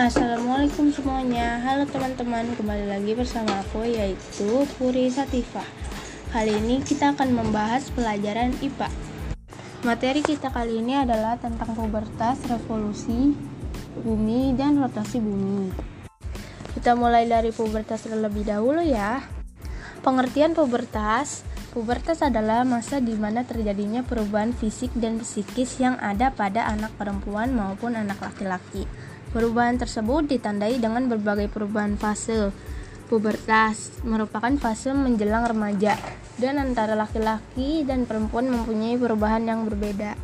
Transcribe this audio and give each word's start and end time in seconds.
Assalamualaikum 0.00 0.88
semuanya. 0.88 1.60
Halo 1.60 1.84
teman-teman 1.84 2.48
Kembali 2.56 2.88
lagi 2.88 3.12
bersama 3.12 3.60
aku 3.60 3.84
yaitu 3.84 4.64
Puri 4.80 5.12
Satifah. 5.12 5.68
Kali 6.32 6.48
ini 6.64 6.80
kita 6.80 7.12
akan 7.12 7.36
membahas 7.36 7.92
pelajaran 7.92 8.56
IPA 8.64 8.88
Materi 9.84 10.24
kita 10.24 10.48
kali 10.48 10.80
ini 10.80 10.96
adalah 10.96 11.36
tentang 11.36 11.76
pubertas, 11.76 12.40
revolusi, 12.48 13.36
bumi, 14.00 14.56
dan 14.56 14.80
rotasi 14.80 15.20
bumi. 15.20 15.68
Kita 16.72 16.96
mulai 16.96 17.28
dari 17.28 17.52
pubertas 17.52 18.08
terlebih 18.08 18.48
dahulu 18.48 18.80
ya. 18.80 19.20
Pengertian 20.00 20.56
pubertas. 20.56 21.44
Pubertas 21.76 22.24
adalah 22.24 22.64
masa 22.64 23.00
di 23.00 23.12
mana 23.12 23.44
terjadinya 23.44 24.00
perubahan 24.04 24.56
fisik 24.56 24.92
dan 24.96 25.20
psikis 25.20 25.80
yang 25.80 26.00
ada 26.00 26.32
pada 26.32 26.68
anak 26.68 26.92
perempuan 26.96 27.52
maupun 27.52 27.96
anak 27.96 28.20
laki-laki. 28.20 28.88
Perubahan 29.32 29.80
tersebut 29.80 30.28
ditandai 30.28 30.76
dengan 30.76 31.08
berbagai 31.08 31.48
perubahan 31.48 31.96
fase. 31.96 32.52
Pubertas 33.08 33.92
merupakan 34.04 34.52
fase 34.60 34.92
menjelang 34.92 35.48
remaja, 35.48 35.96
dan 36.40 36.60
antara 36.60 36.96
laki-laki 36.96 37.84
dan 37.84 38.08
perempuan 38.08 38.48
mempunyai 38.48 38.96
perubahan 38.96 39.44
yang 39.44 39.68
berbeda. 39.68 40.16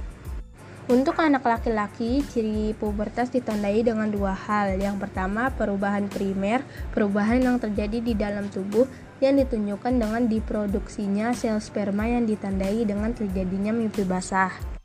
Untuk 0.88 1.20
anak 1.20 1.44
laki-laki, 1.44 2.24
ciri 2.32 2.72
pubertas 2.72 3.28
ditandai 3.28 3.84
dengan 3.84 4.08
dua 4.08 4.32
hal. 4.32 4.80
Yang 4.80 5.04
pertama, 5.04 5.52
perubahan 5.52 6.08
primer, 6.08 6.64
perubahan 6.96 7.44
yang 7.44 7.60
terjadi 7.60 8.00
di 8.00 8.16
dalam 8.16 8.48
tubuh 8.48 8.88
yang 9.20 9.36
ditunjukkan 9.36 10.00
dengan 10.00 10.24
diproduksinya 10.24 11.36
sel 11.36 11.60
sperma 11.60 12.08
yang 12.08 12.24
ditandai 12.24 12.88
dengan 12.88 13.12
terjadinya 13.12 13.76
mimpi 13.76 14.00
basah. 14.08 14.77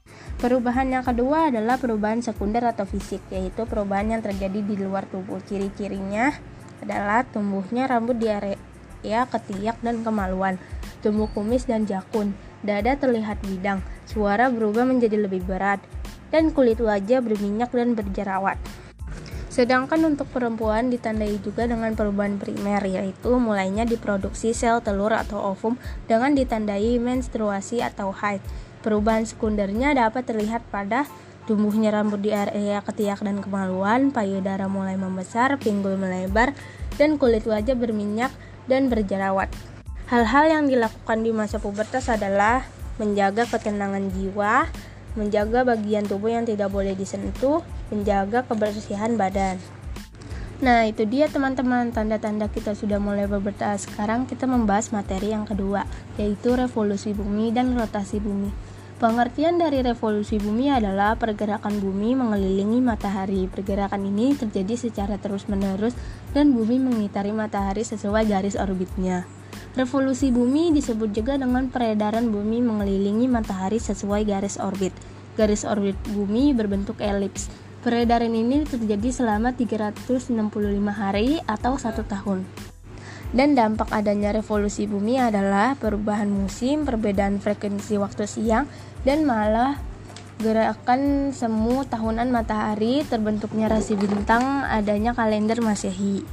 Perubahan 0.44 0.92
yang 0.92 1.08
kedua 1.08 1.48
adalah 1.48 1.80
perubahan 1.80 2.20
sekunder 2.20 2.68
atau 2.68 2.84
fisik, 2.84 3.24
yaitu 3.32 3.64
perubahan 3.64 4.12
yang 4.12 4.20
terjadi 4.20 4.60
di 4.60 4.76
luar 4.76 5.08
tubuh. 5.08 5.40
Ciri-cirinya 5.40 6.36
adalah 6.84 7.24
tumbuhnya 7.24 7.88
rambut 7.88 8.20
di 8.20 8.28
area 8.28 9.24
ketiak 9.24 9.80
dan 9.80 10.04
kemaluan, 10.04 10.60
tumbuh 11.00 11.32
kumis 11.32 11.64
dan 11.64 11.88
jakun, 11.88 12.36
dada 12.60 12.92
terlihat 13.00 13.40
bidang, 13.40 13.80
suara 14.04 14.52
berubah 14.52 14.84
menjadi 14.84 15.16
lebih 15.16 15.48
berat, 15.48 15.80
dan 16.28 16.52
kulit 16.52 16.84
wajah 16.84 17.24
berminyak 17.24 17.72
dan 17.72 17.96
berjerawat. 17.96 18.60
Sedangkan 19.48 20.04
untuk 20.04 20.28
perempuan 20.28 20.92
ditandai 20.92 21.40
juga 21.40 21.72
dengan 21.72 21.96
perubahan 21.96 22.36
primer 22.36 22.84
yaitu 22.84 23.32
mulainya 23.40 23.88
diproduksi 23.88 24.52
sel 24.52 24.84
telur 24.84 25.16
atau 25.16 25.56
ovum 25.56 25.80
dengan 26.04 26.36
ditandai 26.36 27.00
menstruasi 27.00 27.80
atau 27.80 28.12
haid. 28.12 28.44
Perubahan 28.84 29.24
sekundernya 29.24 29.96
dapat 29.96 30.28
terlihat 30.28 30.68
pada 30.68 31.08
tumbuhnya 31.48 31.96
rambut 31.96 32.20
di 32.20 32.36
area 32.36 32.84
ketiak 32.84 33.24
dan 33.24 33.40
kemaluan, 33.40 34.12
payudara 34.12 34.68
mulai 34.68 35.00
membesar, 35.00 35.56
pinggul 35.56 35.96
melebar, 35.96 36.52
dan 37.00 37.16
kulit 37.16 37.48
wajah 37.48 37.80
berminyak 37.80 38.36
dan 38.68 38.92
berjerawat. 38.92 39.48
Hal-hal 40.12 40.52
yang 40.52 40.64
dilakukan 40.68 41.24
di 41.24 41.32
masa 41.32 41.64
pubertas 41.64 42.12
adalah 42.12 42.68
menjaga 43.00 43.48
ketenangan 43.48 44.12
jiwa, 44.12 44.68
menjaga 45.16 45.64
bagian 45.64 46.04
tubuh 46.04 46.36
yang 46.36 46.44
tidak 46.44 46.68
boleh 46.68 46.92
disentuh, 46.92 47.64
menjaga 47.88 48.44
kebersihan 48.44 49.16
badan. 49.16 49.58
Nah, 50.64 50.88
itu 50.88 51.04
dia 51.04 51.28
teman-teman, 51.28 51.92
tanda-tanda 51.92 52.48
kita 52.48 52.72
sudah 52.72 52.96
mulai 52.96 53.28
berbertas. 53.28 53.84
Sekarang 53.84 54.24
kita 54.24 54.48
membahas 54.48 54.96
materi 54.96 55.36
yang 55.36 55.44
kedua, 55.44 55.84
yaitu 56.16 56.56
revolusi 56.56 57.12
bumi 57.12 57.52
dan 57.52 57.76
rotasi 57.76 58.24
bumi. 58.24 58.73
Pengertian 59.04 59.60
dari 59.60 59.84
revolusi 59.84 60.40
bumi 60.40 60.72
adalah 60.72 61.20
pergerakan 61.20 61.76
bumi 61.84 62.16
mengelilingi 62.16 62.80
matahari. 62.80 63.52
Pergerakan 63.52 64.00
ini 64.08 64.32
terjadi 64.32 64.80
secara 64.80 65.20
terus-menerus 65.20 65.92
dan 66.32 66.56
bumi 66.56 66.80
mengitari 66.80 67.36
matahari 67.36 67.84
sesuai 67.84 68.32
garis 68.32 68.56
orbitnya. 68.56 69.28
Revolusi 69.76 70.32
bumi 70.32 70.72
disebut 70.72 71.12
juga 71.12 71.36
dengan 71.36 71.68
peredaran 71.68 72.32
bumi 72.32 72.64
mengelilingi 72.64 73.28
matahari 73.28 73.76
sesuai 73.76 74.24
garis 74.24 74.56
orbit. 74.56 74.96
Garis 75.36 75.68
orbit 75.68 76.00
bumi 76.16 76.56
berbentuk 76.56 77.04
elips. 77.04 77.52
Peredaran 77.84 78.32
ini 78.32 78.64
terjadi 78.64 79.12
selama 79.12 79.52
365 79.52 80.32
hari 80.96 81.44
atau 81.44 81.76
satu 81.76 82.08
tahun. 82.08 82.48
Dan 83.34 83.58
dampak 83.58 83.90
adanya 83.90 84.30
revolusi 84.30 84.86
bumi 84.86 85.18
adalah 85.18 85.74
perubahan 85.74 86.30
musim, 86.30 86.86
perbedaan 86.86 87.42
frekuensi 87.42 87.98
waktu 87.98 88.30
siang, 88.30 88.70
dan 89.04 89.28
malah 89.28 89.80
gerakan 90.40 91.32
semu 91.32 91.88
tahunan 91.88 92.28
matahari, 92.28 93.08
terbentuknya 93.08 93.72
rasi 93.72 93.96
bintang, 93.96 94.68
adanya 94.68 95.16
kalender 95.16 95.60
masehi. 95.64 96.24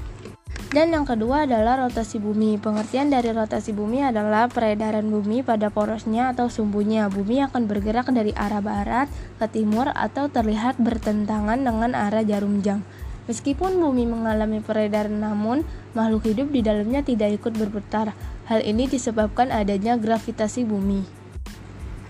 Dan 0.70 0.94
yang 0.94 1.02
kedua 1.02 1.50
adalah 1.50 1.82
rotasi 1.82 2.22
bumi. 2.22 2.54
Pengertian 2.62 3.10
dari 3.10 3.34
rotasi 3.34 3.74
bumi 3.74 4.06
adalah 4.06 4.46
peredaran 4.46 5.10
bumi 5.10 5.42
pada 5.42 5.66
porosnya 5.66 6.30
atau 6.30 6.46
sumbunya. 6.46 7.10
Bumi 7.10 7.42
akan 7.42 7.66
bergerak 7.66 8.06
dari 8.14 8.30
arah 8.38 8.62
barat 8.62 9.10
ke 9.42 9.50
timur 9.50 9.90
atau 9.90 10.30
terlihat 10.30 10.78
bertentangan 10.78 11.58
dengan 11.58 11.98
arah 11.98 12.22
jarum 12.22 12.62
jam. 12.62 12.86
Meskipun 13.26 13.82
bumi 13.82 14.06
mengalami 14.06 14.62
peredaran 14.62 15.18
namun 15.18 15.66
makhluk 15.90 16.30
hidup 16.30 16.54
di 16.54 16.62
dalamnya 16.62 17.02
tidak 17.02 17.42
ikut 17.42 17.50
berputar. 17.58 18.14
Hal 18.46 18.62
ini 18.62 18.86
disebabkan 18.86 19.50
adanya 19.50 19.98
gravitasi 19.98 20.62
bumi. 20.62 21.19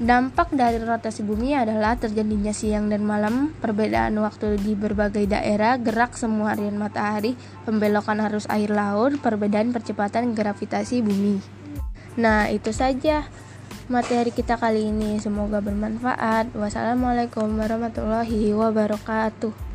Dampak 0.01 0.57
dari 0.57 0.81
rotasi 0.81 1.21
bumi 1.21 1.53
adalah 1.53 1.93
terjadinya 1.93 2.57
siang 2.57 2.89
dan 2.89 3.05
malam, 3.05 3.53
perbedaan 3.61 4.17
waktu 4.17 4.57
di 4.57 4.73
berbagai 4.73 5.29
daerah, 5.29 5.77
gerak 5.77 6.17
semua 6.17 6.57
harian 6.57 6.81
matahari, 6.81 7.37
pembelokan 7.69 8.17
arus 8.25 8.49
air 8.49 8.73
laut, 8.73 9.21
perbedaan 9.21 9.77
percepatan 9.77 10.33
gravitasi 10.33 11.05
bumi. 11.05 11.45
Nah, 12.17 12.49
itu 12.49 12.73
saja 12.73 13.29
materi 13.93 14.33
kita 14.33 14.57
kali 14.57 14.89
ini. 14.89 15.21
Semoga 15.21 15.61
bermanfaat. 15.61 16.57
Wassalamualaikum 16.57 17.61
warahmatullahi 17.61 18.57
wabarakatuh. 18.57 19.70